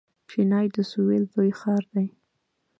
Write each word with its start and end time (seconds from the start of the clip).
چنای 0.29 0.67
د 0.75 0.77
سویل 0.91 1.23
لوی 1.33 1.51
ښار 1.59 1.83
دی. 1.93 2.07